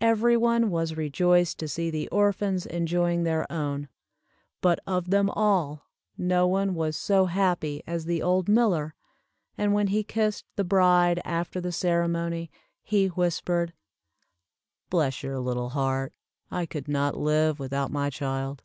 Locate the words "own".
3.52-3.86